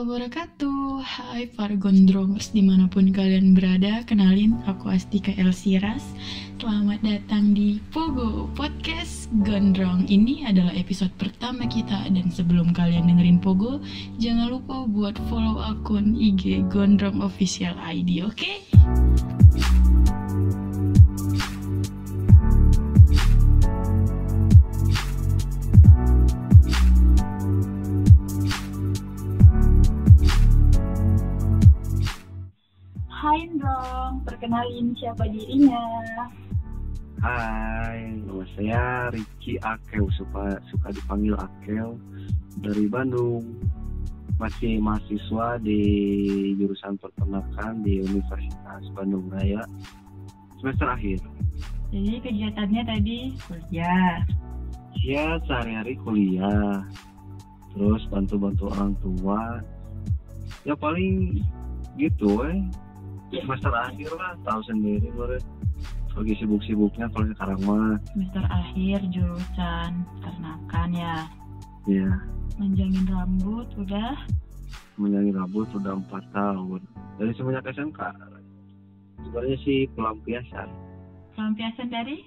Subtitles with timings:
[0.00, 6.16] wabarakatuh Hai para gondrongers di mana pun kalian berada Kenalin aku Astika Elsiras
[6.56, 13.44] Selamat datang di Pogo Podcast Gondrong Ini adalah episode pertama kita Dan sebelum kalian dengerin
[13.44, 13.84] Pogo
[14.16, 18.40] Jangan lupa buat follow akun IG Gondrong Official ID Oke?
[18.40, 19.79] Okay?
[34.50, 35.78] Kenalin siapa dirinya.
[37.22, 41.94] Hai, nama saya Riki Akel, suka suka dipanggil Akel
[42.58, 43.46] dari Bandung.
[44.42, 45.78] Masih mahasiswa di
[46.58, 49.62] jurusan peternakan di Universitas Bandung Raya
[50.58, 51.22] semester akhir.
[51.94, 54.18] Jadi kegiatannya tadi kuliah.
[55.06, 56.82] Ya, sehari-hari kuliah.
[57.70, 59.62] Terus bantu-bantu orang tua.
[60.66, 61.38] Ya paling
[61.94, 62.58] gitu eh
[63.30, 65.38] semester akhir lah tahu sendiri gue
[66.10, 67.94] lagi sibuk-sibuknya kalau sekarang mah.
[68.12, 71.16] Semester akhir jurusan ternakan ya.
[71.86, 72.10] Iya.
[72.58, 74.18] Menjangin rambut udah.
[74.98, 76.82] Menjangin rambut udah empat tahun.
[77.16, 78.00] Dari semenjak SMK
[79.22, 80.68] sebenarnya sih pelampiasan.
[81.38, 82.26] Pelampiasan dari?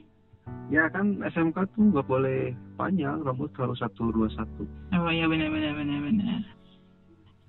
[0.71, 4.63] Ya kan SMK tuh nggak boleh panjang rambut harus satu dua satu.
[4.95, 6.39] Oh iya benar benar benar benar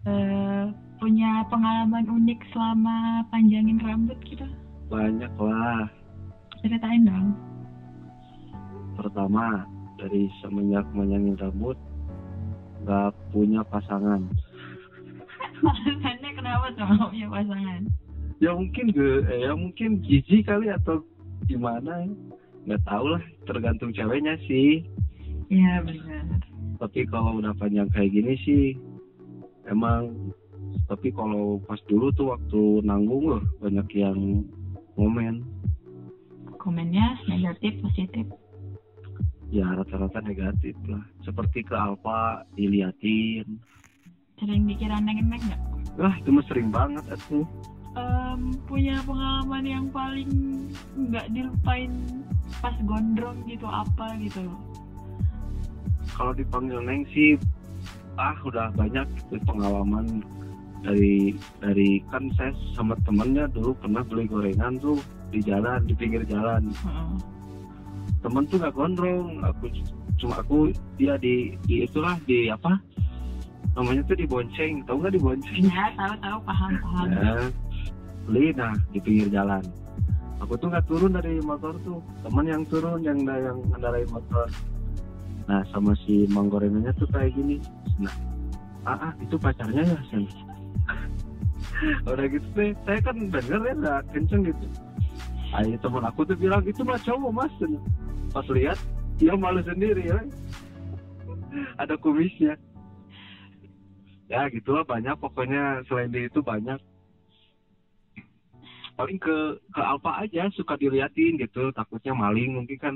[0.09, 4.47] uh, punya pengalaman unik selama panjangin rambut gitu?
[4.89, 5.89] Banyak lah.
[6.65, 7.37] Ceritain dong.
[8.97, 11.77] Pertama, dari semenjak panjangin rambut,
[12.85, 14.23] nggak punya pasangan.
[15.65, 17.83] Alasannya kenapa tuh nggak punya pasangan?
[18.43, 21.01] Ya mungkin gue, eh, ya mungkin jijik kali atau
[21.49, 22.09] gimana?
[22.65, 24.85] Nggak tahu lah, tergantung ceweknya sih.
[25.53, 26.25] Iya benar.
[26.81, 28.65] Tapi kalau udah panjang kayak gini sih,
[29.71, 30.33] emang
[30.91, 34.45] tapi kalau pas dulu tuh waktu nanggung loh banyak yang
[34.99, 35.45] komen
[36.65, 38.25] komennya negatif positif?
[39.53, 41.05] Ya rata-rata negatif lah.
[41.21, 43.61] Seperti ke Alfa diliatin.
[44.41, 45.61] Sering dikira neng-neng nggak?
[46.01, 47.45] Wah itu mah sering banget aku.
[47.95, 50.67] Um, punya pengalaman yang paling
[50.99, 51.93] nggak dilupain
[52.59, 54.43] pas gondrong gitu apa gitu?
[56.17, 57.39] Kalau dipanggil neng sih
[58.15, 59.07] ah udah banyak
[59.43, 60.23] pengalaman
[60.85, 61.33] dari
[61.65, 65.01] dari kan saya sama temennya dulu pernah beli gorengan tuh
[65.33, 66.71] di jalan di pinggir jalan.
[66.85, 67.17] Hmm.
[68.21, 69.69] temen tuh nggak gondrong aku
[70.17, 72.81] cuma aku dia di di itulah di apa
[73.77, 75.65] namanya tuh di bonceng tahu nggak di bonceng?
[75.67, 77.07] Ya tahu tahu paham paham.
[77.11, 77.35] Ya,
[78.25, 79.65] beli nah di pinggir jalan.
[80.41, 84.47] Aku tuh nggak turun dari motor tuh teman yang turun yang yang ngendarain motor
[85.45, 87.61] nah sama si manggorengannya tuh kayak gini.
[88.01, 88.15] Nah
[88.89, 90.25] ah, ah itu pacarnya ya sen
[92.09, 94.67] udah gitu deh saya kan denger ya nggak kenceng gitu.
[95.55, 97.55] Ayo teman aku tuh bilang itu mah cowok mas.
[98.35, 98.79] Pas lihat
[99.21, 100.19] dia malu sendiri ya.
[101.83, 102.59] Ada kumisnya.
[104.27, 106.81] Ya gitulah banyak pokoknya selain itu banyak.
[108.95, 109.37] Paling ke
[109.75, 112.95] ke Alfa aja suka diliatin gitu takutnya maling mungkin kan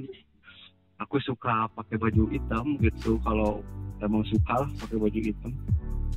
[0.99, 3.63] aku suka pakai baju hitam gitu kalau
[4.03, 5.53] emang suka pakai baju hitam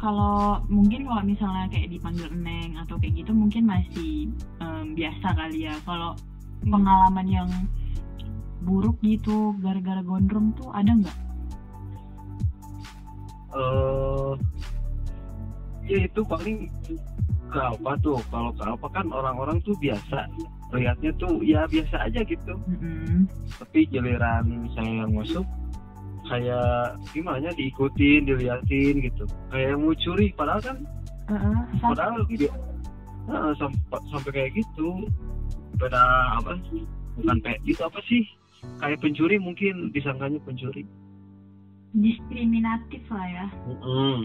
[0.02, 5.70] kalau mungkin kalau misalnya kayak dipanggil neng atau kayak gitu mungkin masih um, biasa kali
[5.70, 6.18] ya kalau
[6.66, 6.74] hmm.
[6.74, 7.50] pengalaman yang
[8.66, 11.18] buruk gitu gara-gara gondrong tuh ada nggak?
[13.52, 14.34] Uh,
[15.86, 16.66] ya itu paling
[17.52, 20.26] ke apa tuh kalau ke apa kan orang-orang tuh biasa
[20.72, 22.54] lihatnya tuh ya biasa aja gitu.
[22.68, 23.20] Mm -hmm.
[23.60, 25.46] tapi giliran saya yang masuk
[26.32, 29.24] kayak gimana diikutin diliatin gitu.
[29.52, 30.78] Kayak mau curi padahal kan
[31.28, 32.48] uh-uh, padahal gitu
[33.28, 35.06] nah, sampai, sampai kayak gitu.
[35.76, 36.02] Pada
[36.40, 36.84] apa sih?
[37.20, 38.24] Bukan kayak itu apa sih?
[38.80, 40.86] Kayak pencuri mungkin disangkanya pencuri.
[41.92, 43.46] Diskriminatif lah ya.
[43.68, 44.18] Mm-hmm.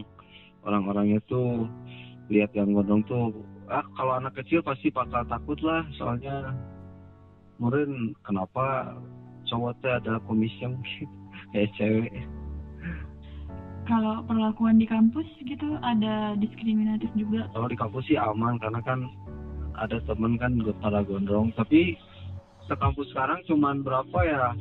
[0.66, 1.70] orang-orangnya tuh
[2.26, 3.30] lihat yang gondong tuh
[3.70, 5.82] ah kalau anak kecil pasti bakal takut lah.
[5.98, 6.54] Soalnya
[7.58, 8.94] mungkin kenapa
[9.50, 11.08] cowoknya ada komisi mungkin?
[11.54, 12.12] Kayak cewek.
[13.86, 17.46] Kalau perlakuan di kampus gitu ada diskriminatif juga?
[17.54, 19.06] Kalau di kampus sih aman karena kan
[19.78, 21.54] ada temen kan para gondrong.
[21.54, 21.94] Tapi
[22.66, 24.58] sekampus sekarang cuman berapa ya?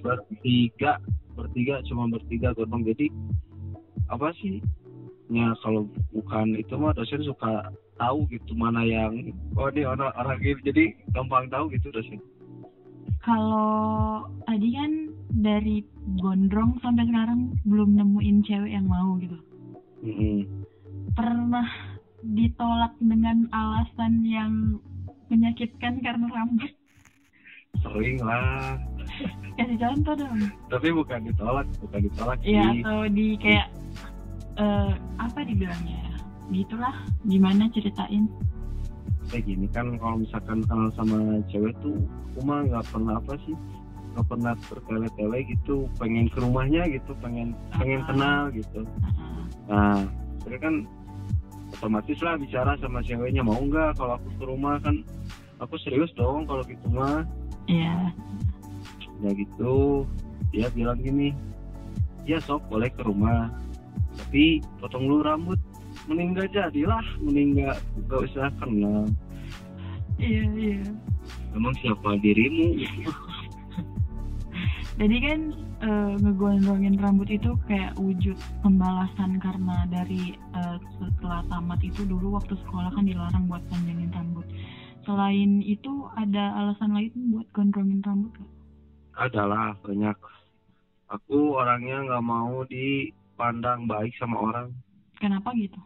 [0.00, 0.96] Bertiga
[1.36, 2.84] bertiga cuma bertiga gondrong.
[2.88, 3.12] Jadi
[4.08, 4.64] apa sih?
[5.28, 5.84] Ya kalau
[6.14, 10.92] bukan itu mah dosen suka tahu gitu mana yang oh ini orang orang gitu jadi
[11.16, 12.20] gampang tahu gitu dosen
[13.24, 14.92] kalau tadi kan
[15.42, 15.82] dari
[16.22, 19.34] gondrong sampai sekarang belum nemuin cewek yang mau gitu.
[20.06, 20.46] Mm-hmm.
[21.18, 21.66] pernah
[22.22, 24.78] ditolak dengan alasan yang
[25.32, 26.70] menyakitkan karena rambut
[27.82, 28.76] sering lah
[29.56, 33.68] kasih contoh dong tapi bukan ditolak bukan ditolak Iya atau di kayak
[34.60, 36.05] eh, apa dibilangnya ya?
[36.50, 36.94] Gitulah
[37.26, 38.30] gimana ceritain?
[39.26, 41.98] Kayak gini kan kalau misalkan kenal sama cewek tuh
[42.30, 43.56] aku mah nggak pernah apa sih
[44.14, 48.06] nggak pernah bertele-tele gitu pengen ke rumahnya gitu pengen pengen Ah.
[48.08, 48.80] kenal gitu.
[48.86, 49.42] Heeh.
[49.66, 49.98] nah
[50.46, 50.74] terus kan
[51.74, 54.78] otomatis lah bicara sama ceweknya mau nggak kalau aku ke rumah?
[54.78, 55.02] Kan
[55.58, 57.26] aku serius dong kalau gitu mah.
[57.66, 58.14] Iya.
[59.26, 60.06] Ya gitu
[60.54, 61.34] dia bilang gini
[62.22, 63.50] ya sok boleh ke rumah
[64.16, 65.58] tapi potong dulu rambut
[66.06, 69.04] mending nggak jadilah mending nggak nggak usah kenal
[70.16, 70.82] iya iya.
[71.56, 72.84] Emang siapa dirimu?
[75.00, 75.40] Jadi kan
[75.84, 82.56] eh, ngegondrongin rambut itu kayak wujud pembalasan karena dari eh, setelah tamat itu dulu waktu
[82.64, 84.44] sekolah kan dilarang buat panjangin rambut.
[85.04, 88.52] Selain itu ada alasan lain buat gondrongin rambut gak?
[89.16, 90.16] adalah banyak.
[91.08, 94.76] Aku orangnya nggak mau dipandang baik sama orang.
[95.16, 95.80] Kenapa gitu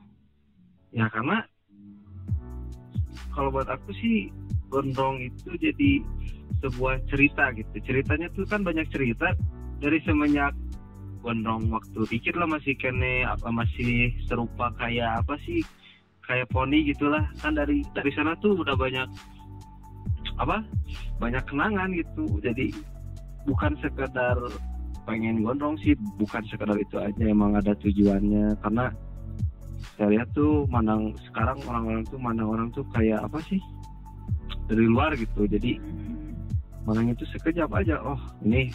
[0.91, 1.47] ya karena
[3.31, 4.29] kalau buat aku sih
[4.71, 6.03] gondrong itu jadi
[6.61, 7.75] sebuah cerita gitu.
[7.83, 9.33] Ceritanya tuh kan banyak cerita
[9.81, 10.53] dari semenjak
[11.21, 15.65] gondrong waktu dikit lah masih kene apa masih serupa kayak apa sih
[16.25, 17.25] kayak poni gitulah.
[17.41, 19.09] Kan dari dari sana tuh udah banyak
[20.37, 20.65] apa
[21.17, 22.27] banyak kenangan gitu.
[22.45, 22.73] Jadi
[23.49, 24.37] bukan sekedar
[25.09, 28.59] pengen gondrong sih bukan sekedar itu aja emang ada tujuannya.
[28.61, 28.93] Karena
[29.97, 33.61] saya lihat tuh mandang sekarang orang-orang tuh mandang orang tuh kayak apa sih?
[34.71, 35.45] Dari luar gitu.
[35.49, 35.81] Jadi
[36.87, 38.01] mandang itu sekejap aja.
[38.01, 38.71] Oh ini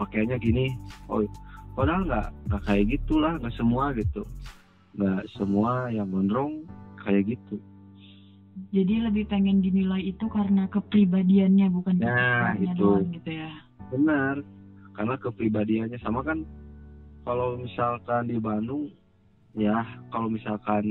[0.00, 0.66] pakaiannya gini.
[1.08, 1.24] Oh
[1.76, 3.36] padahal nggak nggak kayak gitulah.
[3.40, 4.22] Nggak semua gitu.
[4.96, 6.64] Nggak semua yang gondrong
[7.00, 7.56] kayak gitu.
[8.70, 12.76] Jadi lebih pengen dinilai itu karena kepribadiannya bukan Nah, itu.
[12.76, 13.50] doang gitu ya?
[13.88, 14.44] Benar.
[14.94, 16.44] Karena kepribadiannya sama kan
[17.24, 18.92] kalau misalkan di Bandung
[19.58, 19.82] ya
[20.14, 20.84] kalau misalkan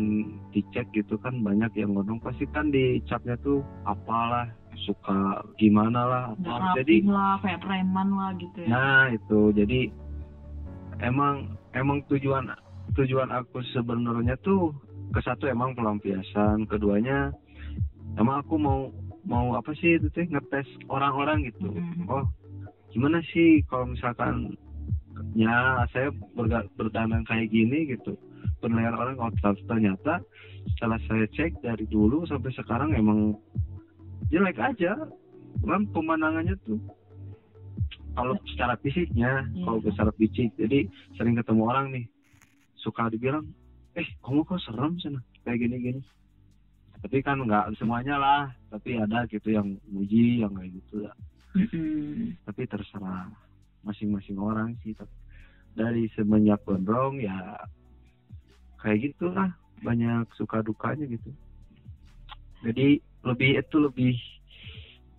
[0.51, 4.51] dicek gitu kan banyak yang gondrong pasti kan dicapnya tuh apalah
[4.83, 8.69] suka gimana lah nggak apa rapi jadi lah kayak preman lah gitu ya.
[8.71, 9.39] Nah itu.
[9.55, 9.79] Jadi
[11.03, 12.51] emang emang tujuan
[12.95, 14.75] tujuan aku sebenarnya tuh
[15.15, 17.31] ke satu emang pelampiasan keduanya
[18.19, 18.91] emang aku mau
[19.23, 21.71] mau apa sih itu teh ngetes orang-orang gitu.
[21.71, 22.07] Mhm.
[22.11, 22.25] oh
[22.89, 24.57] gimana sih kalau misalkan
[25.37, 26.65] ya saya berga,
[27.27, 28.17] kayak gini gitu
[28.59, 30.21] penilaian orang ter- ternyata
[30.69, 33.35] setelah saya cek dari dulu sampai sekarang emang
[34.29, 34.95] jelek aja.
[35.59, 36.79] Kan pemandangannya tuh
[38.13, 39.63] kalau secara fisiknya Iya.
[39.63, 40.85] kalau secara fisik jadi
[41.15, 42.05] sering ketemu orang nih
[42.75, 43.47] suka dibilang
[43.91, 46.01] eh kamu kok serem sana kayak gini gini
[46.99, 51.15] tapi kan nggak semuanya lah tapi ada gitu yang muji yang kayak gitu lah.
[51.55, 52.37] Mhm.
[52.43, 53.31] tapi terserah
[53.81, 55.15] masing-masing orang sih Tapi
[55.73, 57.55] dari semenjak gondrong ya
[58.79, 59.49] kayak gitulah
[59.79, 61.31] banyak suka dukanya gitu
[62.61, 64.15] jadi lebih itu lebih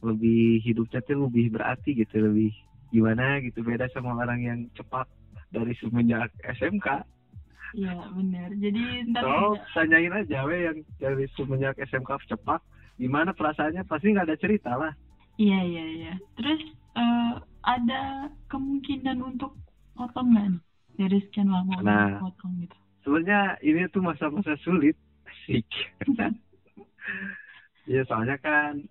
[0.01, 2.53] lebih hidupnya tuh lebih berarti gitu lebih
[2.89, 5.05] gimana gitu beda sama orang yang cepat
[5.49, 7.05] dari semenjak SMK
[7.71, 8.51] Iya benar.
[8.51, 8.83] Jadi
[9.15, 12.59] ntar so ada- tanyain aja we yang dari semenjak SMK cepat
[12.99, 14.91] gimana perasaannya pasti nggak ada cerita lah
[15.39, 16.15] Iya iya iya.
[16.35, 16.59] Terus
[16.99, 17.33] eh,
[17.63, 18.01] ada
[18.51, 19.55] kemungkinan untuk
[19.95, 20.63] potong nggak nih
[20.99, 22.19] dari sekian lama Nah.
[22.19, 22.75] potong gitu?
[23.03, 24.97] Sebenarnya ini tuh masa-masa sulit.
[25.27, 25.67] Asik.
[27.89, 28.87] Ya soalnya kan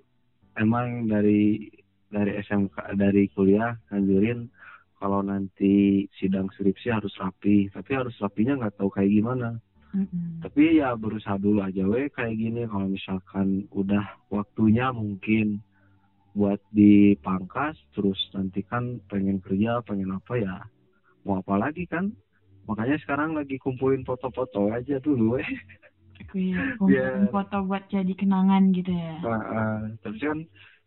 [0.60, 1.72] emang dari
[2.12, 4.51] dari SMK dari kuliah nganjurin
[5.00, 7.72] kalau nanti sidang skripsi harus rapi.
[7.72, 9.56] Tapi harus rapinya nggak tahu kayak gimana.
[9.89, 10.46] Mhm.
[10.46, 15.66] tapi ya berusaha dulu aja we kayak gini kalau misalkan udah waktunya mungkin
[16.38, 20.56] buat dipangkas terus nanti kan pengen kerja pengen apa ya
[21.25, 22.13] mau apa lagi kan
[22.70, 25.50] makanya sekarang lagi kumpulin foto-foto aja dulu eh.
[26.38, 29.18] Iya, kumpulin Biar- foto buat jadi kenangan gitu ya.
[29.26, 30.38] Nah, eh, tapi kan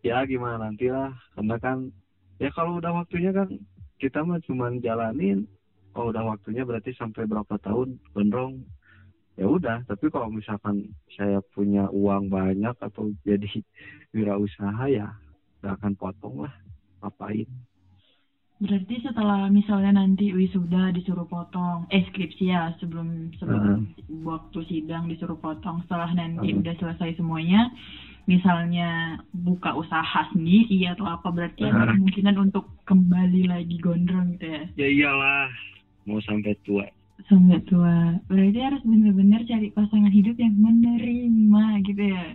[0.07, 1.79] ya gimana nanti lah karena kan
[2.39, 3.51] ya kalau udah waktunya kan
[3.99, 5.51] kita mah cuman jalanin.
[5.93, 8.65] Kalau udah waktunya berarti sampai berapa tahun gondrong.
[9.37, 13.49] Ya udah tapi kalau misalkan saya punya uang banyak atau jadi
[14.15, 15.11] wirausaha ya
[15.61, 16.55] gak akan potong lah.
[17.03, 17.51] Ngapain
[18.63, 23.91] Berarti setelah misalnya nanti wisuda disuruh potong, eh skripsi ya sebelum sebelum
[24.23, 25.83] waktu sidang disuruh potong.
[25.83, 26.63] Setelah nanti Hmm.
[26.63, 27.75] udah selesai semuanya,
[28.31, 31.99] misalnya buka usaha sendiri atau apa berarti ada Hmm.
[31.99, 34.63] kemungkinan untuk kembali lagi gondrong gitu ya.
[34.79, 35.51] ya iyalah
[36.07, 36.87] mau sampai tua
[37.27, 42.27] sampai tua berarti harus benar-benar cari pasangan hidup yang menerima gitu ya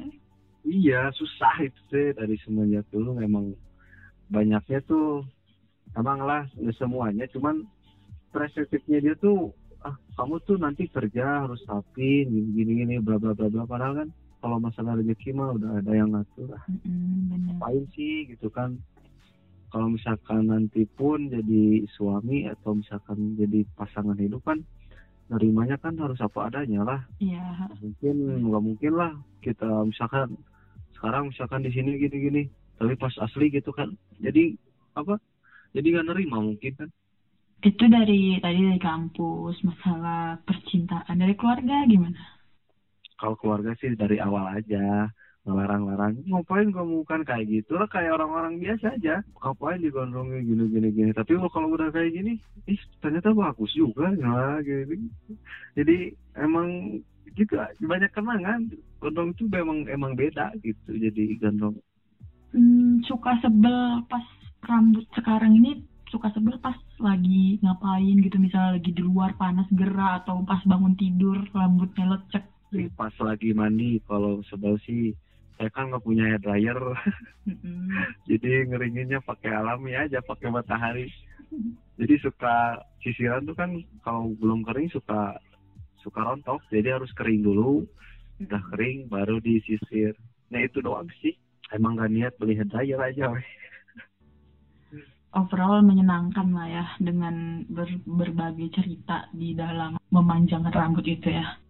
[0.68, 3.56] iya susah itu sih dari semenjak dulu memang
[4.28, 5.24] banyaknya tuh
[5.98, 6.46] emang lah
[6.78, 7.26] semuanya.
[7.34, 7.66] Cuman
[8.32, 9.52] perspektifnya dia tuh
[9.82, 13.66] ah kamu tuh nanti kerja harus rapi gini gini, gini bla bla bla bla.
[13.66, 18.48] Padahal kan kalau masalah rezeki mah udah ada yang ngatur ah mm ngapain sih gitu
[18.54, 18.78] kan?
[19.68, 24.64] Kalau misalkan nanti pun jadi suami atau misalkan jadi pasangan hidup kan
[25.28, 27.02] nerimanya kan harus apa adanya lah.
[27.20, 27.68] Iya.
[27.84, 29.12] Mungkin nggak mungkin lah
[29.44, 30.40] kita misalkan
[30.96, 32.48] sekarang misalkan di sini gini-gini
[32.80, 33.92] tapi pas asli gitu kan.
[34.24, 34.56] Jadi
[34.96, 35.20] apa
[35.76, 36.90] jadi nggak nerima mungkin kan?
[37.66, 41.18] Itu dari tadi dari kampus masalah percintaan.
[41.18, 42.22] Dari keluarga gimana?
[43.18, 45.10] Kalau keluarga sih dari awal aja
[45.48, 46.22] ngelarang-larang.
[46.28, 49.26] Ngapain kamu kan kayak gitu lah kayak orang-orang biasa aja.
[49.42, 50.88] Ngapain digondongin gini gini.
[50.94, 55.08] Gini tapi lo kalau udah kayak gini ih ternyata bagus juga nah gini
[55.74, 57.00] jadi emang
[57.34, 58.70] gitu banyak kenangan.
[58.98, 61.78] Gondong itu memang emang beda gitu jadi gondong
[62.54, 64.26] hmm, suka sebel pas
[64.66, 68.38] rambut sekarang ini suka sebel pas lagi ngapain gitu.
[68.40, 72.46] Misalnya lagi di luar panas gerah atau pas bangun tidur rambutnya lecek.
[72.68, 72.92] Gitu.
[73.00, 75.16] pas lagi mandi kalau sebel sih
[75.56, 76.80] saya kan nggak punya hair dryer.
[77.48, 77.88] Mm-hmm.
[78.30, 81.08] jadi ngeringinnya pakai alami aja pakai matahari.
[81.96, 83.72] Jadi suka sisiran tuh kan
[84.04, 85.40] kalau belum kering suka
[86.04, 86.60] suka rontok.
[86.68, 87.88] Jadi harus kering dulu.
[88.44, 90.14] Udah kering baru disisir.
[90.52, 91.34] Nah itu doang sih.
[91.72, 93.44] Emang gak niat beli hair dryer aja weh
[95.38, 101.62] overall menyenangkan lah ya dengan ber, berbagai cerita di dalam memanjangkan rambut itu ya.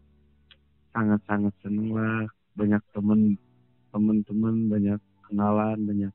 [0.96, 2.24] Sangat-sangat seneng lah,
[2.56, 3.36] banyak temen
[3.92, 6.14] temen-temen, banyak kenalan, banyak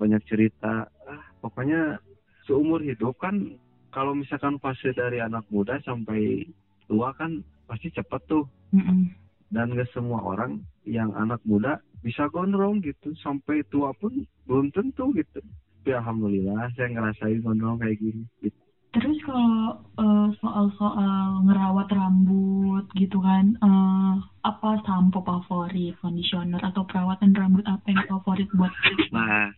[0.00, 0.88] banyak cerita.
[1.04, 2.00] Ah, pokoknya
[2.48, 3.60] seumur hidup kan
[3.92, 6.48] kalau misalkan fase dari anak muda sampai
[6.88, 8.48] tua kan pasti cepet tuh.
[8.72, 9.00] Mm -mm.
[9.48, 15.08] Dan gak semua orang yang anak muda bisa gondrong gitu sampai tua pun belum tentu
[15.16, 15.40] gitu
[15.88, 18.60] tapi alhamdulillah saya ngerasain gondrong kayak gini gitu.
[18.92, 27.32] Terus kalau uh, soal-soal ngerawat rambut gitu kan, uh, apa sampo favorit, conditioner atau perawatan
[27.32, 28.68] rambut apa yang favorit buat?
[29.16, 29.48] Nah,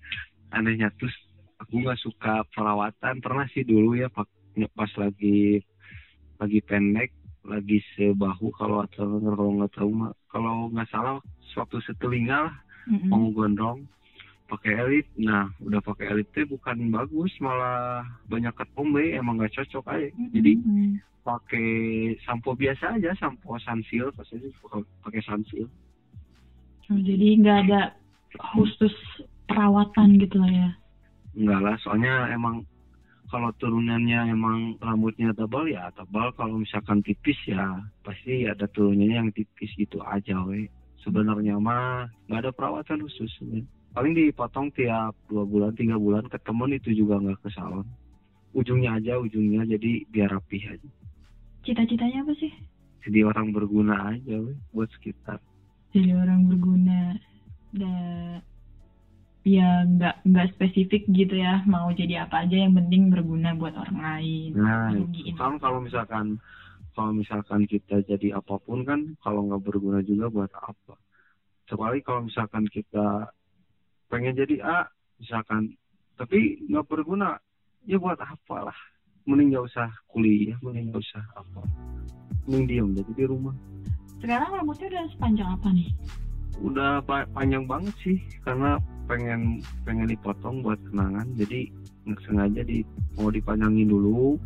[0.55, 1.11] anehnya tuh
[1.59, 3.19] aku nggak suka perawatan.
[3.19, 5.59] Pernah sih dulu ya pas lagi
[6.39, 7.11] lagi pendek,
[7.43, 9.91] lagi sebahu kalau atau kalau nggak tahu
[10.31, 11.19] kalau nggak salah
[11.51, 12.55] suatu setelinga
[12.87, 13.11] mm -hmm.
[13.11, 13.83] mau gondrong
[14.51, 15.07] pakai elit.
[15.15, 20.11] Nah udah pakai elit tuh bukan bagus malah banyak ketombe emang gak cocok aja.
[20.35, 20.53] Jadi
[21.21, 21.71] pakai
[22.25, 24.41] sampo biasa aja sampo sunsil pasti
[25.05, 25.69] pakai sunsil
[26.89, 27.93] oh, jadi nggak ada
[28.57, 28.95] khusus
[29.45, 30.71] perawatan gitu lah ya?
[31.37, 32.65] Enggak lah soalnya emang
[33.31, 36.35] kalau turunannya emang rambutnya tebal ya tebal.
[36.35, 40.67] Kalau misalkan tipis ya pasti ada turunannya yang tipis gitu aja we.
[41.05, 46.79] Sebenarnya mah nggak ada perawatan khusus sebenernya paling dipotong tiap dua bulan tiga bulan ketemu
[46.79, 47.87] itu juga nggak ke salon
[48.55, 50.91] ujungnya aja ujungnya jadi biar rapi aja.
[51.63, 52.53] Cita-citanya apa sih?
[53.07, 55.39] Jadi orang berguna aja we, buat sekitar.
[55.95, 57.17] Jadi orang berguna.
[57.71, 58.43] Dan
[59.47, 63.99] ya nggak nggak spesifik gitu ya mau jadi apa aja yang penting berguna buat orang
[63.99, 64.51] lain.
[64.59, 64.93] Nah
[65.39, 66.37] kan kalau misalkan
[66.93, 70.99] kalau misalkan kita jadi apa pun kan kalau nggak berguna juga buat apa?
[71.65, 73.31] Kecuali kalau misalkan kita
[74.11, 74.79] pengen jadi A
[75.23, 75.79] misalkan.
[76.19, 77.39] Tapi nggak berguna.
[77.89, 78.79] Ya buat apa lah
[79.29, 81.63] mending nggak usah kuliah mending nggak usah apa.
[82.51, 83.55] Mending diam jadi di rumah.
[84.21, 85.91] Sekarang rambutnya udah sepanjang apa nih?
[86.61, 88.77] Udah pa panjang banget sih karena
[89.09, 91.25] pengen pengen dipotong buat kenangan.
[91.39, 91.73] Jadi
[92.05, 92.85] nggak sengaja di
[93.17, 94.37] mau dipanjangin dulu.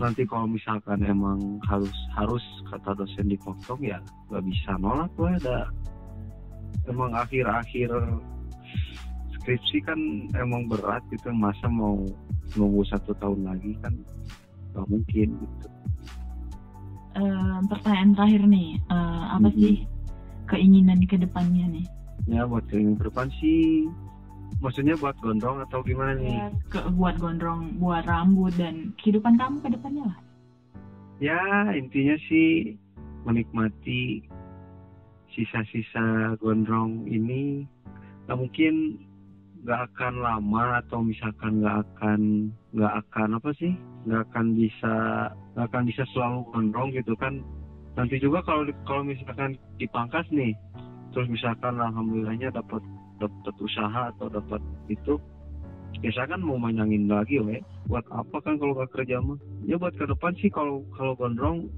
[0.00, 5.36] Nanti kalau misalkan emang harus harus kata dosen dipotong ya nggak bisa nolak lah.
[5.38, 5.58] Ada
[6.90, 7.90] emang akhir-akhir
[9.40, 9.98] skripsi kan
[10.36, 12.04] emang berat gitu masa mau
[12.54, 13.94] nunggu satu tahun lagi kan
[14.74, 15.68] nggak mungkin gitu.
[17.10, 19.58] Uh, pertanyaan terakhir nih, uh, apa hmm.
[19.58, 19.76] sih
[20.46, 21.86] keinginan ke depannya nih?
[22.30, 23.90] Ya buat keinginan ke depan sih,
[24.62, 26.38] maksudnya buat gondrong atau gimana nih?
[26.38, 30.18] Ya, ke, buat gondrong, buat rambut dan kehidupan kamu ke depannya lah.
[31.18, 31.42] Ya
[31.74, 32.78] intinya sih
[33.26, 34.24] menikmati
[35.34, 37.66] sisa-sisa gondrong ini.
[38.30, 39.02] Nah mungkin
[39.60, 42.20] nggak akan lama atau misalkan nggak akan
[42.72, 43.72] nggak akan apa sih?
[44.08, 44.94] Nggak akan bisa
[45.56, 47.44] nggak akan bisa selalu gondrong gitu kan.
[47.98, 50.56] Nanti juga kalau kalau misalkan dipangkas nih
[51.10, 52.80] terus misalkan alhamdulillahnya dapat
[53.18, 55.18] dapat usaha atau dapat itu
[56.00, 57.60] biasa kan mau manyangin lagi we.
[57.90, 59.36] Buat apa kan kalau gak kerja mah?
[59.68, 61.68] Ya buat ke depan sih kalau kalau gondrong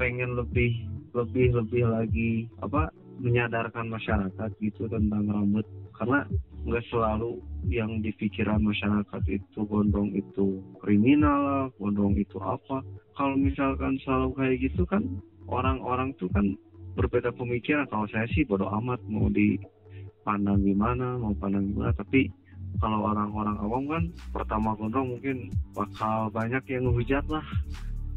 [0.00, 0.74] pengen lebih
[1.14, 2.30] lebih lebih lagi
[2.64, 2.90] apa
[3.22, 5.66] menyadarkan masyarakat gitu tentang rambut.
[5.94, 6.26] Karena
[6.68, 12.84] nggak selalu yang di pikiran masyarakat itu gondrong itu kriminal lah, gondrong itu apa.
[13.16, 15.02] Kalau misalkan selalu kayak gitu kan
[15.48, 16.54] orang-orang tuh kan
[16.94, 17.88] berbeda pemikiran.
[17.88, 21.90] Kalau saya sih bodoh amat mau dipandang gimana, mau pandang gimana.
[21.96, 22.30] Tapi
[22.78, 27.44] kalau orang-orang awam kan pertama gondrong mungkin bakal banyak yang ngehujat lah.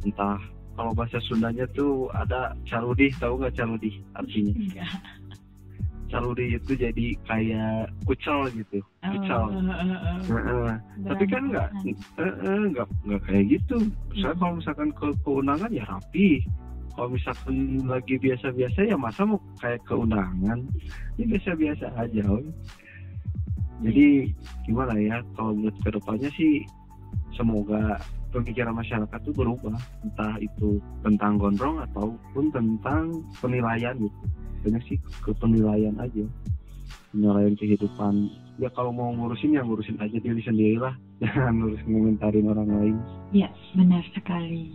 [0.03, 0.37] Entah
[0.75, 4.53] kalau bahasa Sundanya tuh ada carudih, tahu nggak carudih artinya?
[6.11, 9.41] Carudih itu jadi kayak kucel gitu, kucel.
[9.47, 10.17] Oh, oh, oh, oh.
[10.27, 10.71] Heeh.
[11.07, 11.69] Tapi kan nggak,
[12.75, 13.79] nggak nggak kayak gitu.
[14.11, 16.43] Misalnya kalau misalkan ke keundangan ya rapi.
[16.91, 20.59] Kalau misalkan lagi biasa-biasa ya masa mau kayak keundangan?
[21.15, 22.21] Ya biasa-biasa aja.
[22.27, 22.43] woy.
[23.87, 24.35] Jadi
[24.67, 25.23] gimana ya?
[25.39, 26.67] Kalau buat ke depannya sih
[27.39, 27.95] semoga
[28.31, 33.11] pemikiran masyarakat itu berubah, entah itu tentang gondrong ataupun tentang
[33.43, 34.23] penilaian gitu.
[34.63, 36.25] Banyak sih ke penilaian aja,
[37.11, 38.31] penilaian kehidupan.
[38.57, 42.95] Ya kalau mau ngurusin ya ngurusin aja diri sendiri lah, jangan ngurus ngomentarin orang lain.
[43.35, 44.71] Ya, benar sekali.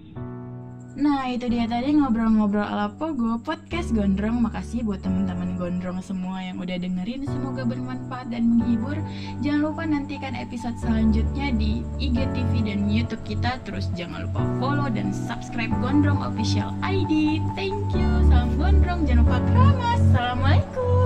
[0.97, 4.41] Nah, itu dia tadi ngobrol-ngobrol ala Pogo Podcast Gondrong.
[4.41, 7.29] Makasih buat teman-teman Gondrong semua yang udah dengerin.
[7.29, 8.97] Semoga bermanfaat dan menghibur.
[9.45, 13.61] Jangan lupa nantikan episode selanjutnya di IGTV dan YouTube kita.
[13.69, 17.45] Terus jangan lupa follow dan subscribe Gondrong Official ID.
[17.53, 18.09] Thank you.
[18.33, 19.05] Salam Gondrong.
[19.05, 20.01] Jangan lupa keramas.
[20.01, 21.06] Assalamualaikum.